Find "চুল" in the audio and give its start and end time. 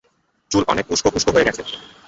0.51-0.63